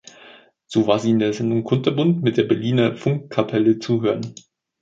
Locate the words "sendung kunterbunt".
1.31-2.23